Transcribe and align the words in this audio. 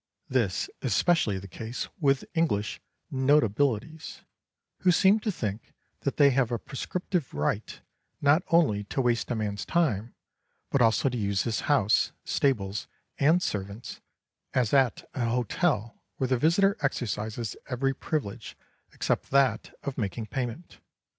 This 0.29 0.67
is 0.81 0.95
specially 0.95 1.37
the 1.37 1.47
case 1.47 1.87
with 1.99 2.25
English 2.33 2.81
notabilities, 3.13 4.21
who 4.79 4.91
seem 4.91 5.19
to 5.19 5.31
think 5.31 5.73
that 5.99 6.17
they 6.17 6.31
have 6.31 6.51
a 6.51 6.57
prescriptive 6.57 7.35
right, 7.35 7.79
not 8.19 8.41
only 8.47 8.83
to 8.85 8.99
waste 8.99 9.29
a 9.29 9.35
man's 9.35 9.63
time, 9.63 10.15
but 10.71 10.81
also 10.81 11.07
to 11.07 11.15
use 11.19 11.43
his 11.43 11.59
house, 11.69 12.13
stables, 12.25 12.87
and 13.19 13.43
servants, 13.43 14.01
as 14.55 14.73
at 14.73 15.07
an 15.13 15.27
hotel 15.27 16.01
where 16.17 16.27
the 16.29 16.35
visitor 16.35 16.77
exercises 16.81 17.55
every 17.69 17.93
privilege 17.93 18.57
except 18.93 19.29
that 19.29 19.71
of 19.83 19.99
making 19.99 20.25
payment. 20.25 20.79